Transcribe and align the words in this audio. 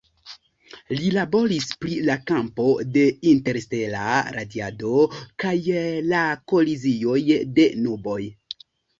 Li 0.99 1.09
laboris 1.15 1.65
pri 1.81 1.97
la 2.05 2.13
kampo 2.29 2.63
de 2.95 3.03
interstela 3.31 4.05
radiado 4.37 4.93
kaj 5.43 5.53
la 6.13 6.23
kolizioj 6.53 7.19
de 7.59 7.67
nuboj. 7.83 8.17